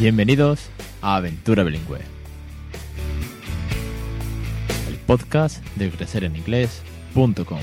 Bienvenidos 0.00 0.70
a 1.02 1.16
Aventura 1.16 1.64
Bilingüe, 1.64 1.98
el 4.88 4.94
podcast 5.08 5.60
de 5.74 5.90
crecereninglés.com. 5.90 7.58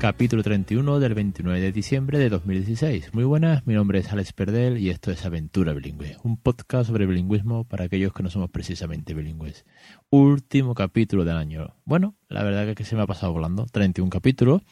Capítulo 0.00 0.42
31 0.42 0.98
del 0.98 1.14
29 1.14 1.60
de 1.60 1.70
diciembre 1.70 2.18
de 2.18 2.28
2016. 2.28 3.14
Muy 3.14 3.22
buenas, 3.22 3.64
mi 3.68 3.74
nombre 3.74 4.00
es 4.00 4.10
Alex 4.10 4.32
Perdel 4.32 4.78
y 4.78 4.90
esto 4.90 5.12
es 5.12 5.24
Aventura 5.24 5.72
Bilingüe, 5.72 6.16
un 6.24 6.38
podcast 6.38 6.88
sobre 6.88 7.06
bilingüismo 7.06 7.62
para 7.62 7.84
aquellos 7.84 8.12
que 8.12 8.24
no 8.24 8.30
somos 8.30 8.50
precisamente 8.50 9.14
bilingües. 9.14 9.64
Último 10.10 10.74
capítulo 10.74 11.24
del 11.24 11.36
año. 11.36 11.76
Bueno, 11.84 12.16
la 12.28 12.42
verdad 12.42 12.68
es 12.68 12.74
que 12.74 12.82
se 12.82 12.96
me 12.96 13.02
ha 13.02 13.06
pasado 13.06 13.32
volando. 13.32 13.66
31 13.66 14.10
capítulos, 14.10 14.62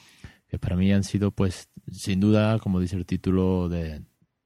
que 0.48 0.58
para 0.58 0.74
mí 0.74 0.92
han 0.92 1.04
sido, 1.04 1.30
pues, 1.30 1.68
sin 1.92 2.20
duda, 2.20 2.58
como 2.58 2.80
dice 2.80 2.96
el 2.96 3.06
título 3.06 3.68
de, 3.68 4.02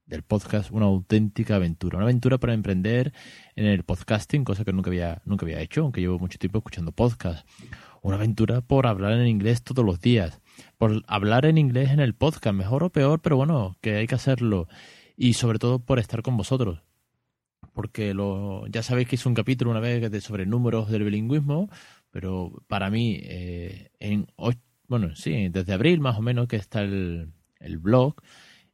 del 0.07 0.23
podcast, 0.23 0.71
una 0.71 0.87
auténtica 0.87 1.57
aventura. 1.57 1.99
Una 1.99 2.07
aventura 2.07 2.39
para 2.39 2.55
emprender 2.55 3.13
en 3.57 3.67
el 3.67 3.85
podcasting, 3.85 4.45
cosa 4.45 4.65
que 4.65 4.73
nunca 4.73 4.91
había, 4.91 5.23
nunca 5.25 5.45
había 5.47 5.61
hecho, 5.61 5.83
aunque 5.83 6.01
llevo 6.01 6.19
mucho 6.19 6.39
tiempo 6.39 6.59
escuchando 6.59 6.93
podcasts. 6.93 7.45
Una 8.03 8.17
aventura 8.17 8.61
por 8.61 8.87
hablar 8.87 9.13
en 9.13 9.27
inglés 9.27 9.63
todos 9.63 9.85
los 9.85 10.01
días 10.01 10.43
por 10.79 11.03
hablar 11.07 11.47
en 11.47 11.59
inglés 11.59 11.91
en 11.91 12.01
el 12.01 12.15
podcast, 12.15 12.55
mejor 12.55 12.85
o 12.85 12.91
peor, 12.91 13.21
pero 13.21 13.37
bueno, 13.37 13.77
que 13.81 13.97
hay 13.97 14.07
que 14.07 14.15
hacerlo. 14.15 14.69
Y 15.17 15.35
sobre 15.35 15.59
todo 15.59 15.79
por 15.79 15.99
estar 15.99 16.23
con 16.23 16.37
vosotros. 16.37 16.83
Porque 17.73 18.13
lo, 18.15 18.67
ya 18.67 18.83
sabéis 18.83 19.09
que 19.09 19.17
hice 19.17 19.29
un 19.29 19.35
capítulo 19.35 19.71
una 19.71 19.81
vez 19.81 20.11
de, 20.11 20.21
sobre 20.21 20.47
números 20.47 20.91
del 20.91 21.05
bilingüismo, 21.05 21.71
pero 22.11 22.63
para 22.67 22.91
mí, 22.91 23.19
eh, 23.23 23.91
en 23.99 24.27
bueno, 24.93 25.17
sí, 25.17 25.49
desde 25.49 25.73
abril 25.73 26.01
más 26.01 26.19
o 26.19 26.21
menos 26.21 26.47
que 26.49 26.57
está 26.57 26.83
el, 26.83 27.33
el 27.61 27.79
blog 27.79 28.17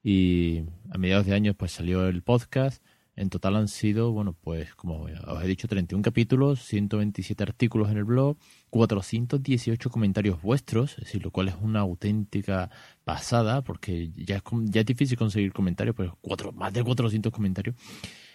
y 0.02 0.64
a 0.90 0.98
mediados 0.98 1.26
de 1.26 1.32
año 1.32 1.54
pues 1.54 1.70
salió 1.70 2.08
el 2.08 2.22
podcast. 2.22 2.82
En 3.14 3.30
total 3.30 3.54
han 3.54 3.68
sido, 3.68 4.10
bueno, 4.10 4.32
pues 4.32 4.74
como 4.74 5.04
os 5.04 5.44
he 5.44 5.46
dicho, 5.46 5.68
31 5.68 6.02
capítulos, 6.02 6.60
127 6.64 7.40
artículos 7.40 7.88
en 7.92 7.98
el 7.98 8.04
blog, 8.04 8.36
418 8.70 9.90
comentarios 9.90 10.42
vuestros, 10.42 10.98
es 10.98 11.04
decir, 11.04 11.22
lo 11.22 11.30
cual 11.30 11.46
es 11.46 11.54
una 11.60 11.78
auténtica 11.80 12.68
pasada, 13.04 13.62
porque 13.62 14.10
ya 14.10 14.38
es, 14.38 14.42
ya 14.64 14.80
es 14.80 14.86
difícil 14.86 15.16
conseguir 15.16 15.52
comentarios, 15.52 15.94
pero 15.94 16.18
cuatro, 16.20 16.50
más 16.50 16.72
de 16.72 16.82
400 16.82 17.32
comentarios, 17.32 17.76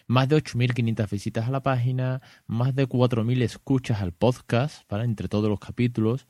más 0.08 0.30
de 0.30 0.38
8.500 0.38 1.10
visitas 1.10 1.48
a 1.50 1.52
la 1.52 1.64
página, 1.64 2.22
más 2.48 2.74
de 2.74 2.88
4.000 2.88 3.42
escuchas 3.42 4.02
al 4.02 4.14
podcast, 4.14 4.86
para 4.88 5.04
entre 5.04 5.28
todos 5.28 5.50
los 5.50 5.60
capítulos, 5.60 6.28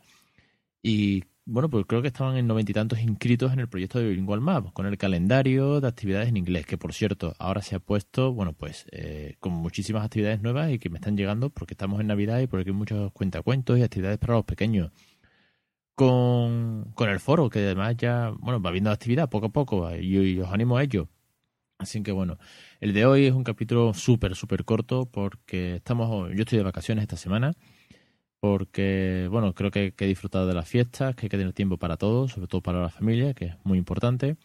y 0.81 1.23
bueno, 1.45 1.69
pues 1.69 1.85
creo 1.85 2.01
que 2.01 2.07
estaban 2.07 2.37
en 2.37 2.47
noventa 2.47 2.71
y 2.71 2.73
tantos 2.73 2.99
inscritos 3.01 3.51
en 3.51 3.59
el 3.59 3.67
proyecto 3.67 3.99
de 3.99 4.07
Bilingual 4.09 4.39
Map, 4.39 4.71
con 4.73 4.85
el 4.85 4.97
calendario 4.97 5.81
de 5.81 5.87
actividades 5.87 6.29
en 6.29 6.37
inglés, 6.37 6.65
que 6.65 6.77
por 6.77 6.93
cierto, 6.93 7.33
ahora 7.37 7.61
se 7.61 7.75
ha 7.75 7.79
puesto, 7.79 8.33
bueno, 8.33 8.53
pues 8.53 8.85
eh, 8.91 9.35
con 9.39 9.51
muchísimas 9.53 10.05
actividades 10.05 10.41
nuevas 10.41 10.71
y 10.71 10.79
que 10.79 10.89
me 10.89 10.97
están 10.97 11.17
llegando 11.17 11.49
porque 11.49 11.73
estamos 11.73 11.99
en 11.99 12.07
Navidad 12.07 12.39
y 12.39 12.47
porque 12.47 12.69
hay 12.69 12.75
muchos 12.75 13.11
cuentacuentos 13.11 13.77
y 13.77 13.83
actividades 13.83 14.19
para 14.19 14.35
los 14.35 14.45
pequeños. 14.45 14.91
Con, 15.95 16.91
con 16.95 17.09
el 17.09 17.19
foro, 17.19 17.49
que 17.49 17.59
además 17.59 17.95
ya, 17.97 18.31
bueno, 18.39 18.59
va 18.61 18.71
viendo 18.71 18.89
actividad 18.89 19.29
poco 19.29 19.47
a 19.47 19.49
poco 19.49 19.95
y, 19.95 20.17
y 20.17 20.39
os 20.39 20.51
animo 20.51 20.77
a 20.77 20.83
ello. 20.83 21.07
Así 21.77 22.01
que 22.01 22.11
bueno, 22.11 22.37
el 22.79 22.93
de 22.93 23.05
hoy 23.05 23.25
es 23.25 23.33
un 23.33 23.43
capítulo 23.43 23.93
súper, 23.93 24.35
súper 24.35 24.65
corto 24.65 25.05
porque 25.05 25.75
estamos, 25.75 26.31
yo 26.33 26.41
estoy 26.41 26.57
de 26.57 26.63
vacaciones 26.63 27.03
esta 27.03 27.17
semana 27.17 27.53
porque, 28.43 29.29
bueno, 29.31 29.53
creo 29.53 29.71
que 29.71 29.93
que 29.93 30.05
disfrutar 30.05 30.45
de 30.45 30.53
las 30.53 30.67
fiestas, 30.67 31.15
que 31.15 31.27
hay 31.27 31.29
que 31.29 31.37
tener 31.37 31.53
tiempo 31.53 31.77
para 31.77 31.95
todos, 31.95 32.33
sobre 32.33 32.47
todo 32.47 32.59
para 32.59 32.81
la 32.81 32.89
familia, 32.89 33.33
que 33.33 33.45
es 33.45 33.55
muy 33.63 33.77
importante, 33.77 34.35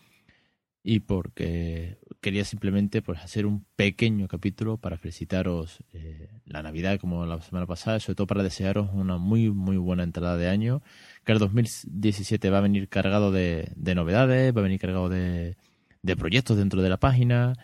y 0.84 1.00
porque 1.00 1.98
quería 2.20 2.44
simplemente 2.44 3.02
pues, 3.02 3.18
hacer 3.18 3.44
un 3.44 3.66
pequeño 3.74 4.28
capítulo 4.28 4.76
para 4.76 4.98
felicitaros 4.98 5.82
eh, 5.94 6.28
la 6.46 6.62
Navidad 6.62 7.00
como 7.00 7.26
la 7.26 7.40
semana 7.42 7.66
pasada, 7.66 7.98
sobre 7.98 8.14
todo 8.14 8.28
para 8.28 8.44
desearos 8.44 8.88
una 8.92 9.18
muy, 9.18 9.50
muy 9.50 9.76
buena 9.78 10.04
entrada 10.04 10.36
de 10.36 10.48
año, 10.48 10.80
que 11.24 11.32
el 11.32 11.40
2017 11.40 12.50
va 12.50 12.58
a 12.58 12.60
venir 12.60 12.88
cargado 12.88 13.32
de, 13.32 13.72
novedades, 13.96 14.54
va 14.56 14.60
a 14.60 14.62
venir 14.62 14.78
cargado 14.78 15.08
de, 15.08 15.56
de 16.02 16.16
proyectos 16.16 16.56
dentro 16.56 16.82
de 16.82 16.88
la 16.88 16.98
página, 16.98 17.54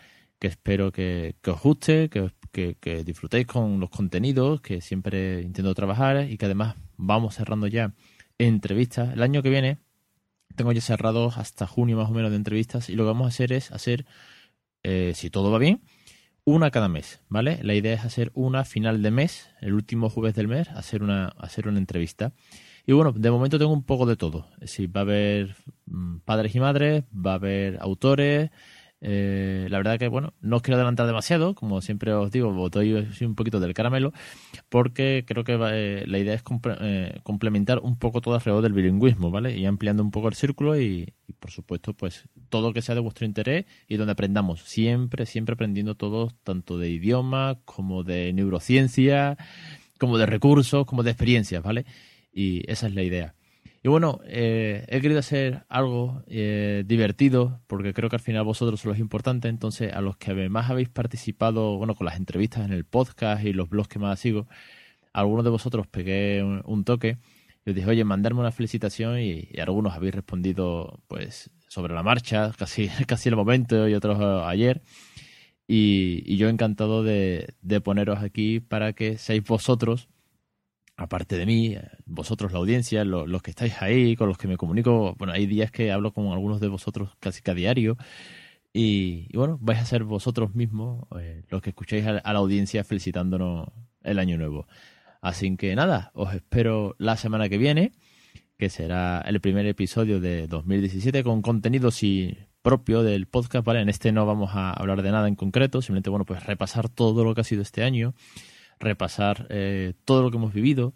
que 0.45 0.49
espero 0.49 0.93
que, 0.93 1.37
que 1.41 1.53
os 1.53 1.63
guste, 1.63 2.11
que, 2.11 2.77
que, 2.79 3.03
disfrutéis 3.03 3.47
con 3.47 3.81
los 3.81 3.89
contenidos 3.89 4.61
que 4.61 4.83
siempre 4.83 5.41
intento 5.41 5.75
trabajar 5.75 6.31
y 6.31 6.37
que 6.37 6.45
además 6.45 6.77
vamos 6.99 7.37
cerrando 7.37 7.67
ya 7.67 7.95
entrevistas. 8.37 9.15
El 9.15 9.23
año 9.23 9.43
que 9.43 9.49
viene 9.49 9.79
tengo 10.55 10.73
ya 10.73 10.83
cerrados 10.83 11.39
hasta 11.39 11.67
junio 11.67 11.97
más 11.97 12.11
o 12.11 12.13
menos 12.13 12.31
de 12.31 12.37
entrevistas 12.37 12.91
y 12.91 12.95
lo 12.95 13.05
que 13.05 13.07
vamos 13.07 13.25
a 13.25 13.29
hacer 13.29 13.55
es 13.55 13.73
hacer, 13.73 14.05
eh, 14.83 15.13
si 15.15 15.31
todo 15.31 15.51
va 15.51 15.57
bien, 15.57 15.81
una 16.45 16.71
cada 16.71 16.91
mes, 16.91 17.23
¿vale? 17.31 17.61
La 17.63 17.73
idea 17.73 17.95
es 17.95 18.05
hacer 18.05 18.31
una 18.35 18.67
final 18.67 19.01
de 19.01 19.13
mes, 19.13 19.49
el 19.63 19.73
último 19.73 20.11
jueves 20.11 20.35
del 20.35 20.49
mes, 20.49 20.69
hacer 20.69 21.03
una, 21.03 21.29
hacer 21.39 21.69
una 21.69 21.79
entrevista. 21.79 22.35
Y 22.85 22.93
bueno, 22.93 23.13
de 23.13 23.31
momento 23.31 23.59
tengo 23.59 23.73
un 23.73 23.83
poco 23.83 24.05
de 24.05 24.17
todo. 24.17 24.47
Es 24.57 24.73
decir, 24.73 24.95
va 24.95 25.01
a 25.01 25.05
haber 25.05 25.57
mm, 25.87 26.19
padres 26.19 26.55
y 26.55 26.61
madres, 26.61 27.05
va 27.15 27.33
a 27.33 27.37
haber 27.37 27.79
autores, 27.81 28.51
eh, 29.07 29.67
la 29.69 29.77
verdad 29.77 29.99
que, 29.99 30.09
bueno, 30.09 30.33
no 30.41 30.57
os 30.57 30.63
quiero 30.63 30.77
adelantar 30.77 31.07
demasiado, 31.07 31.55
como 31.55 31.83
siempre 31.83 32.15
os 32.15 32.31
digo, 32.31 32.71
doy 32.71 33.07
un 33.21 33.35
poquito 33.35 33.61
del 33.61 33.75
caramelo, 33.75 34.15
porque 34.71 35.25
creo 35.27 35.45
que 35.45 35.59
eh, 35.61 36.05
la 36.07 36.19
idea 36.19 36.33
es 36.33 36.43
eh, 36.81 37.21
complementar 37.23 37.81
un 37.81 37.99
poco 37.99 38.23
todo 38.23 38.35
alrededor 38.35 38.63
del 38.63 38.73
bilingüismo, 38.73 39.31
¿vale? 39.31 39.59
Y 39.59 39.67
ampliando 39.67 40.03
un 40.03 40.11
poco 40.11 40.29
el 40.29 40.35
círculo 40.35 40.81
y, 40.81 41.13
por 41.39 41.51
supuesto, 41.51 41.93
pues 41.93 42.31
todo 42.49 42.73
que 42.73 42.81
sea 42.81 42.95
de 42.95 43.03
vuestro 43.03 43.27
interés 43.27 43.67
y 43.89 43.99
donde 43.99 44.13
aprendamos, 44.13 44.63
siempre, 44.63 45.27
siempre 45.27 45.53
aprendiendo 45.53 45.97
todos, 45.97 46.35
tanto 46.43 46.79
de 46.79 46.89
idioma 46.89 47.59
como 47.67 48.05
de 48.05 48.33
neurociencia, 48.33 49.37
como 49.99 50.17
de 50.17 50.25
recursos, 50.25 50.87
como 50.87 51.03
de 51.03 51.11
experiencias, 51.11 51.63
¿vale? 51.63 51.85
Y 52.33 52.63
esa 52.73 52.87
es 52.87 52.95
la 52.95 53.03
idea. 53.03 53.35
Y 53.85 53.89
bueno, 53.91 54.21
eh, 54.25 54.87
he 54.89 55.03
querido 55.03 55.21
hacer 55.21 55.67
algo 55.69 56.23
eh, 56.27 56.85
divertido, 56.87 57.61
porque 57.67 57.93
creo 57.93 58.09
que 58.09 58.17
al 58.17 58.23
final 58.23 58.43
vosotros 58.43 58.81
sois 58.81 58.95
los 58.95 58.99
importantes. 58.99 59.51
Entonces, 59.51 59.93
a 59.93 60.01
los 60.01 60.17
que 60.17 60.49
más 60.49 60.71
habéis 60.71 60.89
participado, 60.89 61.77
bueno, 61.77 61.95
con 61.95 62.07
las 62.07 62.17
entrevistas 62.17 62.65
en 62.65 62.73
el 62.73 62.87
podcast 62.87 63.45
y 63.45 63.53
los 63.53 63.69
blogs 63.69 63.89
que 63.89 63.99
más 63.99 64.19
sigo, 64.19 64.49
a 65.13 65.21
algunos 65.21 65.45
de 65.45 65.51
vosotros 65.51 65.87
pegué 65.87 66.43
un, 66.43 66.85
toque 66.85 67.19
y 67.67 67.71
os 67.71 67.77
dije, 67.77 67.91
oye, 67.91 68.05
mandarme 68.05 68.41
una 68.41 68.53
felicitación 68.53 69.21
y, 69.21 69.51
algunos 69.61 69.93
habéis 69.95 70.15
respondido, 70.15 71.03
pues, 71.07 71.51
sobre 71.69 71.93
la 71.93 72.03
marcha, 72.03 72.53
casi, 72.59 72.89
casi 73.07 73.29
el 73.29 73.37
momento 73.37 73.87
y 73.87 73.95
otros 73.95 74.19
eh, 74.19 74.49
ayer. 74.49 74.83
Y, 75.69 76.37
yo 76.39 76.49
encantado 76.49 77.03
de 77.03 77.81
poneros 77.85 78.21
aquí 78.21 78.61
para 78.61 78.95
que 78.95 79.19
seáis 79.19 79.45
vosotros 79.45 80.09
aparte 80.97 81.37
de 81.37 81.47
mí, 81.47 81.77
vosotros 82.07 82.53
la 82.53 82.59
audiencia, 82.59 83.05
los 83.05 83.43
que 83.43 83.51
estáis 83.51 83.83
ahí, 83.83 84.17
con 84.17 84.29
los 84.29 84.39
que 84.39 84.49
me 84.49 84.57
comunico, 84.57 85.15
bueno, 85.19 85.33
hay 85.33 85.47
días 85.47 85.71
que 85.71 85.91
hablo 85.91 86.13
con 86.13 86.29
algunos 86.29 86.61
de 86.61 86.69
vosotros 86.69 87.11
casi 87.21 87.43
que 87.43 87.51
a 87.51 87.55
diario. 87.55 87.97
Y, 88.73 89.29
bueno, 89.37 89.59
vais 89.61 89.81
a 89.81 89.87
ser 89.87 90.05
vosotros 90.05 90.55
mismos 90.55 91.07
eh, 91.21 91.45
los 91.49 91.63
que 91.63 91.71
escuchéis 91.71 92.07
a, 92.07 92.13
la 92.33 92.39
audiencia 92.39 92.85
felicitándonos 92.85 93.69
el 94.03 94.19
año 94.19 94.37
nuevo. 94.37 94.67
Así 95.21 95.57
que 95.57 95.75
nada, 95.75 96.11
os 96.15 96.35
espero 96.35 96.97
la 96.99 97.17
semana 97.17 97.49
que 97.49 97.59
viene, 97.59 97.93
que 98.59 98.71
será 98.71 99.21
el 99.21 99.41
primer 99.41 99.67
episodio 99.67 100.21
de 100.21 100.49
2017 100.49 101.23
con 101.25 101.41
contenido 101.41 101.91
sí, 101.91 102.37
propio 102.63 103.03
del 103.03 103.27
podcast, 103.27 103.65
¿vale? 103.65 103.81
En 103.81 103.89
este 103.89 104.13
no 104.13 104.27
vamos 104.27 104.51
a 104.55 104.73
hablar 104.73 105.03
de 105.03 105.13
nada 105.13 105.29
en 105.29 105.37
concreto, 105.37 105.81
simplemente, 105.81 106.11
bueno, 106.11 106.25
pues 106.25 106.45
repasar 106.45 106.89
todo 106.89 107.25
lo 107.25 107.35
que 107.35 107.43
ha 107.43 107.45
sido 107.45 107.63
este 107.63 107.85
año 107.85 108.15
repasar 108.81 109.47
eh, 109.51 109.95
todo 110.05 110.23
lo 110.23 110.31
que 110.31 110.37
hemos 110.37 110.53
vivido. 110.53 110.95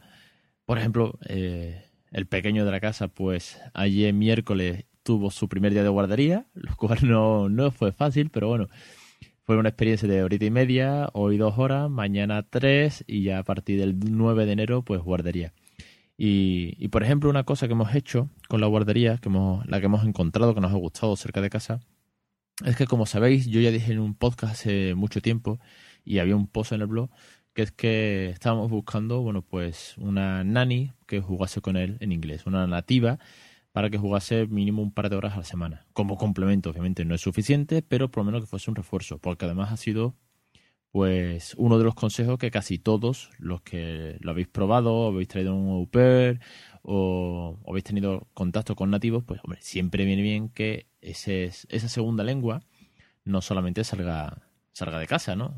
Por 0.64 0.78
ejemplo, 0.78 1.18
eh, 1.26 1.84
el 2.12 2.26
pequeño 2.26 2.64
de 2.64 2.70
la 2.70 2.80
casa, 2.80 3.08
pues 3.08 3.60
ayer 3.74 4.12
miércoles 4.12 4.84
tuvo 5.02 5.30
su 5.30 5.48
primer 5.48 5.72
día 5.72 5.82
de 5.82 5.88
guardería, 5.88 6.46
lo 6.54 6.76
cual 6.76 6.98
no, 7.02 7.48
no 7.48 7.70
fue 7.70 7.92
fácil, 7.92 8.30
pero 8.30 8.48
bueno, 8.48 8.68
fue 9.42 9.56
una 9.56 9.70
experiencia 9.70 10.08
de 10.08 10.22
horita 10.22 10.44
y 10.44 10.50
media, 10.50 11.08
hoy 11.14 11.38
dos 11.38 11.58
horas, 11.58 11.88
mañana 11.88 12.42
tres 12.42 13.04
y 13.06 13.22
ya 13.22 13.38
a 13.38 13.44
partir 13.44 13.80
del 13.80 13.98
9 13.98 14.44
de 14.44 14.52
enero, 14.52 14.82
pues 14.82 15.00
guardería. 15.00 15.54
Y, 16.18 16.74
y 16.78 16.88
por 16.88 17.02
ejemplo, 17.02 17.30
una 17.30 17.44
cosa 17.44 17.66
que 17.66 17.72
hemos 17.72 17.94
hecho 17.94 18.28
con 18.48 18.60
la 18.60 18.66
guardería, 18.66 19.18
que 19.18 19.28
hemos, 19.28 19.64
la 19.66 19.80
que 19.80 19.86
hemos 19.86 20.04
encontrado, 20.04 20.54
que 20.54 20.60
nos 20.60 20.72
ha 20.72 20.76
gustado 20.76 21.16
cerca 21.16 21.40
de 21.40 21.48
casa, 21.48 21.80
es 22.64 22.76
que 22.76 22.86
como 22.86 23.06
sabéis, 23.06 23.46
yo 23.46 23.60
ya 23.60 23.70
dije 23.70 23.92
en 23.92 24.00
un 24.00 24.14
podcast 24.14 24.52
hace 24.52 24.94
mucho 24.94 25.22
tiempo 25.22 25.60
y 26.04 26.18
había 26.18 26.36
un 26.36 26.48
post 26.48 26.72
en 26.72 26.80
el 26.80 26.86
blog 26.88 27.08
que 27.58 27.62
es 27.62 27.72
que 27.72 28.30
estábamos 28.30 28.70
buscando, 28.70 29.20
bueno, 29.20 29.42
pues 29.42 29.96
una 29.98 30.44
nani 30.44 30.92
que 31.08 31.20
jugase 31.20 31.60
con 31.60 31.76
él 31.76 31.96
en 31.98 32.12
inglés, 32.12 32.46
una 32.46 32.68
nativa 32.68 33.18
para 33.72 33.90
que 33.90 33.98
jugase 33.98 34.46
mínimo 34.46 34.80
un 34.80 34.92
par 34.92 35.10
de 35.10 35.16
horas 35.16 35.34
a 35.34 35.38
la 35.38 35.42
semana. 35.42 35.84
Como 35.92 36.16
complemento, 36.16 36.70
obviamente 36.70 37.04
no 37.04 37.16
es 37.16 37.20
suficiente, 37.20 37.82
pero 37.82 38.12
por 38.12 38.20
lo 38.20 38.26
menos 38.26 38.42
que 38.42 38.46
fuese 38.46 38.70
un 38.70 38.76
refuerzo, 38.76 39.18
porque 39.18 39.46
además 39.46 39.72
ha 39.72 39.76
sido 39.76 40.14
pues 40.92 41.56
uno 41.58 41.78
de 41.78 41.84
los 41.84 41.96
consejos 41.96 42.38
que 42.38 42.52
casi 42.52 42.78
todos 42.78 43.30
los 43.38 43.60
que 43.62 44.18
lo 44.20 44.30
habéis 44.30 44.46
probado, 44.46 45.08
habéis 45.08 45.26
traído 45.26 45.56
un 45.56 45.70
au 45.70 45.90
pair 45.90 46.38
o, 46.82 47.58
habéis 47.66 47.82
tenido 47.82 48.28
contacto 48.34 48.76
con 48.76 48.90
nativos, 48.90 49.24
pues 49.24 49.40
hombre, 49.42 49.58
siempre 49.62 50.04
viene 50.04 50.22
bien 50.22 50.48
que 50.48 50.86
ese, 51.00 51.46
esa 51.46 51.88
segunda 51.88 52.22
lengua 52.22 52.62
no 53.24 53.40
solamente 53.42 53.82
salga, 53.82 54.42
salga 54.70 55.00
de 55.00 55.08
casa, 55.08 55.34
¿no? 55.34 55.56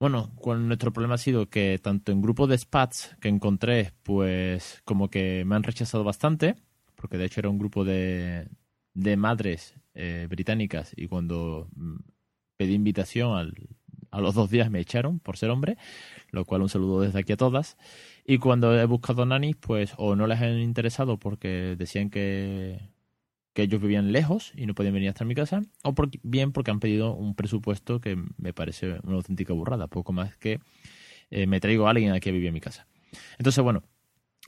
Bueno, 0.00 0.30
nuestro 0.58 0.92
problema 0.92 1.16
ha 1.16 1.18
sido 1.18 1.50
que 1.50 1.78
tanto 1.82 2.12
en 2.12 2.22
grupos 2.22 2.48
de 2.48 2.56
spats 2.56 3.16
que 3.20 3.28
encontré, 3.28 3.92
pues 4.04 4.80
como 4.84 5.10
que 5.10 5.44
me 5.44 5.56
han 5.56 5.64
rechazado 5.64 6.04
bastante, 6.04 6.54
porque 6.94 7.18
de 7.18 7.24
hecho 7.24 7.40
era 7.40 7.48
un 7.48 7.58
grupo 7.58 7.84
de, 7.84 8.48
de 8.94 9.16
madres 9.16 9.74
eh, 9.94 10.28
británicas 10.30 10.92
y 10.96 11.08
cuando 11.08 11.68
mm, 11.74 11.96
pedí 12.56 12.74
invitación 12.74 13.36
al, 13.36 13.54
a 14.12 14.20
los 14.20 14.34
dos 14.36 14.50
días 14.50 14.70
me 14.70 14.80
echaron 14.80 15.18
por 15.18 15.36
ser 15.36 15.50
hombre, 15.50 15.76
lo 16.30 16.44
cual 16.44 16.62
un 16.62 16.68
saludo 16.68 17.00
desde 17.00 17.18
aquí 17.18 17.32
a 17.32 17.36
todas. 17.36 17.76
Y 18.24 18.38
cuando 18.38 18.78
he 18.78 18.84
buscado 18.84 19.26
nanis, 19.26 19.56
pues 19.56 19.94
o 19.96 20.14
no 20.14 20.28
les 20.28 20.40
han 20.40 20.58
interesado 20.60 21.18
porque 21.18 21.74
decían 21.76 22.10
que, 22.10 22.80
que 23.52 23.62
ellos 23.62 23.80
vivían 23.80 24.12
lejos 24.12 24.52
y 24.54 24.66
no 24.66 24.74
podían 24.74 24.94
venir 24.94 25.08
hasta 25.08 25.24
mi 25.24 25.34
casa, 25.34 25.62
o 25.82 25.94
bien 26.22 26.52
porque 26.52 26.70
han 26.70 26.80
pedido 26.80 27.14
un 27.14 27.34
presupuesto 27.34 28.00
que 28.00 28.16
me 28.36 28.52
parece 28.52 29.00
una 29.02 29.16
auténtica 29.16 29.52
burrada, 29.52 29.88
poco 29.88 30.12
más 30.12 30.36
que 30.36 30.60
eh, 31.30 31.46
me 31.46 31.60
traigo 31.60 31.86
a 31.86 31.90
alguien 31.90 32.12
a 32.12 32.18
vivir 32.18 32.46
en 32.46 32.54
mi 32.54 32.60
casa. 32.60 32.86
Entonces, 33.38 33.62
bueno, 33.64 33.82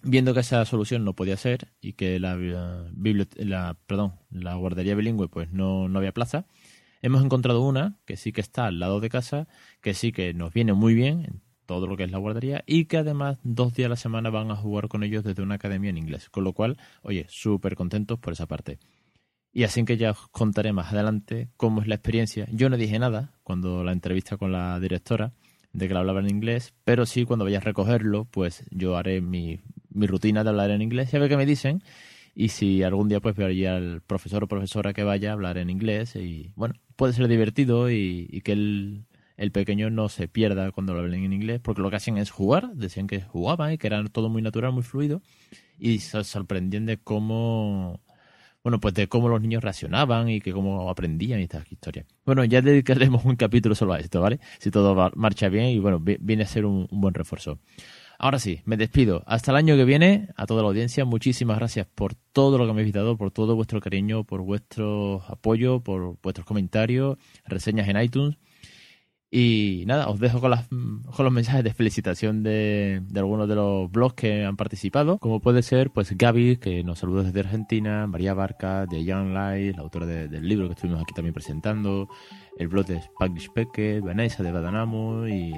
viendo 0.02 0.34
que 0.34 0.40
esa 0.40 0.64
solución 0.64 1.04
no 1.04 1.14
podía 1.14 1.36
ser 1.36 1.72
y 1.80 1.94
que 1.94 2.20
la, 2.20 2.36
la, 2.36 3.76
perdón, 3.86 4.14
la 4.30 4.54
guardería 4.54 4.94
bilingüe 4.94 5.28
pues 5.28 5.50
no, 5.50 5.88
no 5.88 5.98
había 5.98 6.12
plaza, 6.12 6.46
Hemos 7.02 7.24
encontrado 7.24 7.62
una 7.62 7.98
que 8.04 8.16
sí 8.16 8.32
que 8.32 8.42
está 8.42 8.66
al 8.66 8.78
lado 8.78 9.00
de 9.00 9.08
casa, 9.08 9.48
que 9.80 9.94
sí 9.94 10.12
que 10.12 10.34
nos 10.34 10.52
viene 10.52 10.74
muy 10.74 10.94
bien 10.94 11.24
en 11.24 11.42
todo 11.70 11.86
lo 11.86 11.96
que 11.96 12.02
es 12.02 12.10
la 12.10 12.18
guardería 12.18 12.64
y 12.66 12.86
que 12.86 12.96
además 12.96 13.38
dos 13.44 13.72
días 13.74 13.86
a 13.86 13.90
la 13.90 13.96
semana 13.96 14.28
van 14.28 14.50
a 14.50 14.56
jugar 14.56 14.88
con 14.88 15.04
ellos 15.04 15.22
desde 15.22 15.40
una 15.40 15.54
academia 15.54 15.90
en 15.90 15.98
inglés. 15.98 16.28
Con 16.28 16.42
lo 16.42 16.52
cual, 16.52 16.78
oye, 17.02 17.26
súper 17.28 17.76
contentos 17.76 18.18
por 18.18 18.32
esa 18.32 18.46
parte. 18.46 18.80
Y 19.52 19.62
así 19.62 19.84
que 19.84 19.96
ya 19.96 20.10
os 20.10 20.26
contaré 20.32 20.72
más 20.72 20.92
adelante 20.92 21.48
cómo 21.56 21.80
es 21.80 21.86
la 21.86 21.94
experiencia. 21.94 22.48
Yo 22.50 22.70
no 22.70 22.76
dije 22.76 22.98
nada 22.98 23.34
cuando 23.44 23.84
la 23.84 23.92
entrevista 23.92 24.36
con 24.36 24.50
la 24.50 24.80
directora 24.80 25.32
de 25.72 25.86
que 25.86 25.94
la 25.94 26.00
hablaba 26.00 26.18
en 26.18 26.28
inglés, 26.28 26.74
pero 26.82 27.06
sí 27.06 27.24
cuando 27.24 27.44
vaya 27.44 27.58
a 27.58 27.60
recogerlo, 27.60 28.24
pues 28.24 28.64
yo 28.72 28.96
haré 28.96 29.20
mi, 29.20 29.60
mi 29.90 30.08
rutina 30.08 30.42
de 30.42 30.50
hablar 30.50 30.72
en 30.72 30.82
inglés 30.82 31.12
y 31.12 31.16
a 31.18 31.20
ver 31.20 31.28
qué 31.28 31.36
me 31.36 31.46
dicen 31.46 31.84
y 32.34 32.48
si 32.48 32.82
algún 32.82 33.08
día 33.08 33.20
pues 33.20 33.36
vería 33.36 33.76
al 33.76 34.02
profesor 34.02 34.42
o 34.42 34.48
profesora 34.48 34.92
que 34.92 35.04
vaya 35.04 35.30
a 35.30 35.34
hablar 35.34 35.56
en 35.56 35.70
inglés 35.70 36.16
y 36.16 36.52
bueno, 36.56 36.74
puede 36.96 37.12
ser 37.12 37.28
divertido 37.28 37.90
y, 37.90 38.40
que 38.44 38.52
el, 38.52 39.04
el, 39.40 39.52
pequeño 39.52 39.90
no 39.90 40.08
se 40.08 40.28
pierda 40.28 40.70
cuando 40.72 40.94
lo 40.94 41.00
hablen 41.00 41.24
en 41.24 41.32
inglés, 41.32 41.60
porque 41.62 41.82
lo 41.82 41.90
que 41.90 41.96
hacen 41.96 42.18
es 42.18 42.30
jugar, 42.30 42.72
decían 42.74 43.06
que 43.06 43.20
jugaban 43.20 43.72
y 43.72 43.78
que 43.78 43.86
era 43.86 44.02
todo 44.04 44.28
muy 44.28 44.42
natural, 44.42 44.72
muy 44.72 44.82
fluido 44.82 45.22
y 45.78 45.98
se 46.00 46.22
sorprendían 46.24 46.86
de 46.86 46.98
cómo 46.98 48.00
bueno, 48.62 48.78
pues 48.78 48.92
de 48.94 49.08
cómo 49.08 49.28
los 49.28 49.40
niños 49.40 49.62
reaccionaban 49.62 50.28
y 50.28 50.40
que 50.40 50.52
cómo 50.52 50.90
aprendían 50.90 51.40
estas 51.40 51.70
historias. 51.72 52.06
Bueno, 52.26 52.44
ya 52.44 52.60
dedicaremos 52.60 53.24
un 53.24 53.36
capítulo 53.36 53.74
solo 53.74 53.94
a 53.94 53.98
esto, 53.98 54.20
¿vale? 54.20 54.38
Si 54.58 54.70
todo 54.70 55.10
marcha 55.14 55.48
bien 55.48 55.66
y 55.66 55.78
bueno, 55.78 55.98
viene 55.98 56.42
a 56.42 56.46
ser 56.46 56.66
un 56.66 56.86
buen 56.90 57.14
refuerzo. 57.14 57.58
Ahora 58.18 58.38
sí, 58.38 58.60
me 58.66 58.76
despido. 58.76 59.22
Hasta 59.26 59.50
el 59.50 59.56
año 59.56 59.76
que 59.76 59.86
viene, 59.86 60.28
a 60.36 60.44
toda 60.44 60.60
la 60.60 60.68
audiencia, 60.68 61.06
muchísimas 61.06 61.56
gracias 61.56 61.86
por 61.86 62.14
todo 62.14 62.58
lo 62.58 62.66
que 62.66 62.74
me 62.74 62.80
habéis 62.80 62.92
dado, 62.92 63.16
por 63.16 63.30
todo 63.30 63.56
vuestro 63.56 63.80
cariño, 63.80 64.24
por 64.24 64.42
vuestro 64.42 65.22
apoyo, 65.26 65.80
por 65.80 66.18
vuestros 66.22 66.46
comentarios, 66.46 67.16
reseñas 67.46 67.88
en 67.88 67.98
iTunes. 67.98 68.36
Y 69.32 69.84
nada, 69.86 70.08
os 70.08 70.18
dejo 70.18 70.40
con, 70.40 70.50
las, 70.50 70.66
con 70.66 71.24
los 71.24 71.32
mensajes 71.32 71.62
de 71.62 71.72
felicitación 71.72 72.42
de, 72.42 73.00
algunos 73.14 73.48
de 73.48 73.54
los 73.54 73.88
blogs 73.88 74.14
que 74.14 74.44
han 74.44 74.56
participado, 74.56 75.18
como 75.18 75.38
puede 75.38 75.62
ser 75.62 75.90
pues 75.90 76.16
Gaby, 76.18 76.56
que 76.56 76.82
nos 76.82 76.98
saluda 76.98 77.22
desde 77.22 77.38
Argentina, 77.38 78.08
María 78.08 78.34
Barca, 78.34 78.86
de 78.86 79.04
Young 79.04 79.32
Light, 79.32 79.76
la 79.76 79.82
autora 79.82 80.06
del 80.06 80.48
libro 80.48 80.66
que 80.66 80.74
estuvimos 80.74 81.00
aquí 81.00 81.14
también 81.14 81.32
presentando, 81.32 82.08
el 82.58 82.66
blog 82.66 82.86
de 82.86 82.96
Spanglish 82.96 83.52
Peque, 83.52 84.00
Vanessa 84.00 84.42
de 84.42 84.50
Badanamo 84.50 85.28
y 85.28 85.54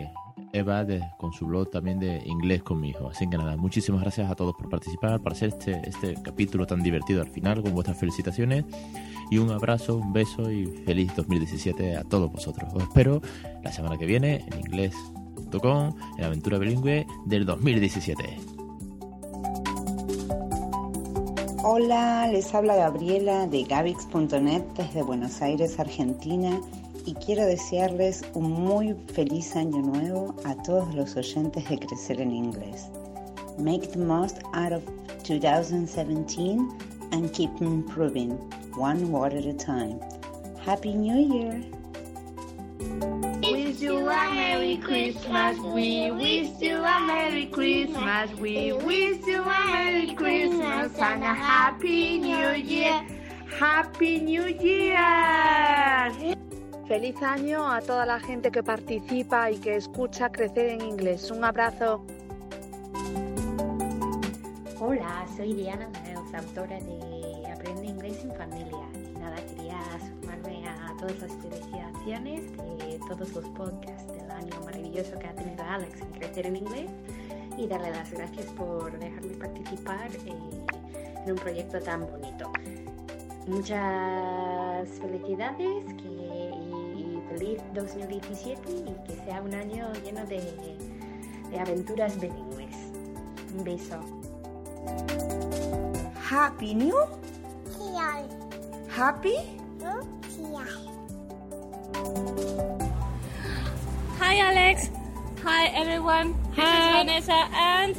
Eva 0.52 0.86
con 1.16 1.32
su 1.32 1.46
blog 1.46 1.70
también 1.70 1.98
de 1.98 2.22
inglés 2.26 2.62
con 2.62 2.80
mi 2.80 2.90
hijo. 2.90 3.08
Así 3.08 3.28
que 3.28 3.36
nada, 3.36 3.56
muchísimas 3.56 4.02
gracias 4.02 4.30
a 4.30 4.34
todos 4.34 4.54
por 4.54 4.68
participar, 4.68 5.20
por 5.20 5.32
hacer 5.32 5.50
este, 5.50 5.80
este 5.88 6.14
capítulo 6.22 6.66
tan 6.66 6.82
divertido 6.82 7.22
al 7.22 7.28
final 7.28 7.62
con 7.62 7.72
vuestras 7.72 7.98
felicitaciones. 7.98 8.64
Y 9.30 9.38
un 9.38 9.50
abrazo, 9.50 9.96
un 9.96 10.12
beso 10.12 10.50
y 10.50 10.66
feliz 10.84 11.14
2017 11.16 11.96
a 11.96 12.04
todos 12.04 12.30
vosotros. 12.30 12.70
Os 12.74 12.82
espero 12.82 13.22
la 13.62 13.72
semana 13.72 13.96
que 13.96 14.06
viene 14.06 14.44
en 14.52 14.60
inglés.com, 14.60 15.96
en 16.18 16.24
Aventura 16.24 16.58
Bilingüe 16.58 17.06
del 17.24 17.46
2017. 17.46 18.38
Hola, 21.64 22.28
les 22.30 22.52
habla 22.54 22.74
Gabriela 22.74 23.46
de 23.46 23.62
Gavix.net 23.62 24.62
desde 24.76 25.02
Buenos 25.02 25.40
Aires, 25.40 25.78
Argentina 25.78 26.60
y 27.04 27.14
quiero 27.14 27.46
desearles 27.46 28.22
un 28.34 28.50
muy 28.50 28.94
feliz 29.12 29.56
año 29.56 29.78
nuevo 29.78 30.34
a 30.44 30.54
todos 30.62 30.94
los 30.94 31.16
oyentes 31.16 31.68
de 31.68 31.78
Crecer 31.78 32.20
en 32.20 32.32
Inglés. 32.32 32.88
Make 33.58 33.90
the 33.92 33.98
most 33.98 34.38
out 34.54 34.72
of 34.72 34.82
2017 35.24 36.68
and 37.12 37.32
keep 37.32 37.50
improving, 37.60 38.30
one 38.76 39.10
word 39.10 39.34
at 39.34 39.44
a 39.44 39.52
time. 39.52 40.00
Happy 40.64 40.94
New 40.94 41.18
Year! 41.18 41.62
Wish 43.42 43.80
you 43.80 44.08
a 44.08 44.34
Merry 44.34 44.76
Christmas, 44.78 45.58
we 45.58 46.10
wish 46.12 46.50
you 46.60 46.76
a 46.76 47.00
Merry 47.06 47.46
Christmas, 47.46 48.30
we 48.38 48.72
wish 48.72 49.26
you 49.26 49.42
a 49.42 49.66
Merry 49.66 50.14
Christmas 50.14 50.98
and 50.98 51.22
a 51.22 51.34
Happy 51.34 52.18
New 52.18 52.52
Year! 52.52 53.04
Happy 53.58 54.20
New 54.20 54.46
Year! 54.46 56.41
Feliz 56.92 57.22
año 57.22 57.72
a 57.72 57.80
toda 57.80 58.04
la 58.04 58.20
gente 58.20 58.50
que 58.50 58.62
participa 58.62 59.50
y 59.50 59.56
que 59.56 59.76
escucha 59.76 60.30
Crecer 60.30 60.68
en 60.68 60.82
Inglés. 60.82 61.30
Un 61.30 61.42
abrazo. 61.42 62.04
Hola, 64.78 65.24
soy 65.34 65.54
Diana 65.54 65.88
Miles, 65.88 66.34
autora 66.34 66.78
de 66.80 67.50
Aprende 67.50 67.86
Inglés 67.86 68.22
en 68.22 68.34
Familia. 68.34 68.76
Nada, 69.18 69.36
quería 69.36 69.80
sumarme 70.00 70.68
a 70.68 70.94
todas 70.98 71.18
las 71.18 71.32
felicitaciones 71.36 72.42
de 72.52 73.00
todos 73.08 73.32
los 73.36 73.48
podcasts 73.56 74.12
del 74.12 74.30
año 74.30 74.60
maravilloso 74.62 75.18
que 75.18 75.28
ha 75.28 75.34
tenido 75.34 75.64
Alex 75.64 75.98
en 75.98 76.10
Crecer 76.10 76.44
en 76.44 76.56
Inglés 76.56 76.90
y 77.56 77.68
darle 77.68 77.90
las 77.90 78.12
gracias 78.12 78.44
por 78.48 78.98
dejarme 78.98 79.32
participar 79.38 80.10
en 80.26 81.32
un 81.32 81.36
proyecto 81.36 81.80
tan 81.80 82.02
bonito. 82.02 82.52
Muchas 83.46 84.88
felicidades, 85.00 85.84
que 85.94 86.61
feliz 87.32 87.60
2017 87.74 88.60
y 88.70 88.94
que 89.06 89.24
sea 89.24 89.40
un 89.40 89.54
año 89.54 89.92
lleno 90.04 90.24
de, 90.26 90.40
de 91.50 91.60
aventuras 91.60 92.18
bilingües. 92.20 92.74
Un 93.56 93.64
beso. 93.64 94.00
Happy 96.30 96.74
New 96.74 96.96
Year. 97.78 98.28
Happy 98.96 99.36
New 99.78 100.00
Year. 100.38 100.68
Hi 104.18 104.38
Alex. 104.40 104.90
Hi 105.44 105.66
everyone. 105.74 106.34
This 106.54 106.64
Hi. 106.64 106.78
is 106.78 106.92
Vanessa 106.96 107.48
and 107.54 107.96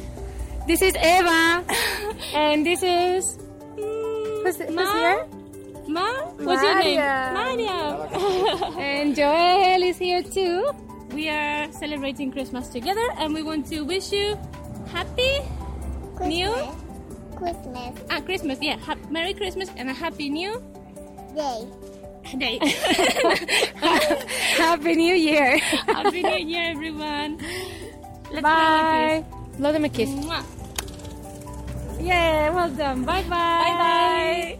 This 0.66 0.82
is 0.82 0.94
Eva. 0.96 1.64
and 2.34 2.64
this 2.64 2.82
is 2.82 3.38
mm, 3.76 4.42
Who's, 4.44 4.56
who's 4.56 4.70
Ma? 4.70 4.92
here? 4.94 5.26
Ma? 5.88 6.23
What's 6.38 6.62
your 6.62 6.78
name? 6.78 6.96
Mariam. 6.98 7.34
Mariam. 7.34 8.74
And 8.80 9.14
Joel 9.16 9.82
is 9.82 9.98
here 9.98 10.22
too. 10.22 10.70
we 11.14 11.28
are 11.30 11.70
celebrating 11.72 12.32
Christmas 12.32 12.68
together 12.68 13.06
and 13.18 13.32
we 13.32 13.42
want 13.46 13.66
to 13.70 13.82
wish 13.86 14.10
you 14.10 14.34
happy 14.90 15.30
new 16.26 16.50
Christmas 17.38 17.94
ah 18.10 18.18
Christmas. 18.20 18.58
Yeah, 18.60 18.78
ha- 18.82 18.98
Merry 19.10 19.30
Christmas 19.34 19.70
and 19.78 19.86
a 19.90 19.94
happy 19.94 20.26
new 20.28 20.58
Day. 21.38 21.66
day. 22.38 22.58
Happy 24.58 24.94
New 24.96 25.14
Year. 25.14 25.58
happy 25.86 26.22
New 26.22 26.40
Year, 26.50 26.70
everyone. 26.74 27.38
Let's 28.32 28.42
Bye. 28.42 29.22
Blow 29.58 29.70
them 29.70 29.84
a 29.84 29.88
kiss. 29.92 30.10
A 30.10 30.14
kiss. 30.14 30.24
Mwah. 30.24 30.42
Yeah, 32.02 32.50
well 32.50 32.70
done. 32.70 33.04
Bye 33.04 33.22
bye. 33.22 33.62
Bye 33.62 33.76
bye. 33.78 34.58